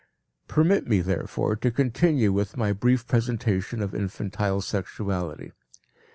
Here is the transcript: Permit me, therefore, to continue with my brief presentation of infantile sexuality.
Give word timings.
Permit 0.47 0.87
me, 0.87 0.99
therefore, 0.99 1.55
to 1.55 1.69
continue 1.69 2.33
with 2.33 2.57
my 2.57 2.73
brief 2.73 3.05
presentation 3.05 3.83
of 3.83 3.93
infantile 3.93 4.59
sexuality. 4.59 5.51